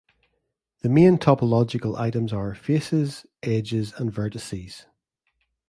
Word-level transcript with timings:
The 0.79 0.89
main 0.89 1.19
topological 1.19 1.95
items 1.95 2.33
are: 2.33 2.55
"faces", 2.55 3.27
"edges" 3.43 3.93
and 3.99 4.11
"vertices". 4.11 4.87